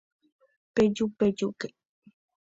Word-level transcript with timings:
Pejupejúke 0.73 1.67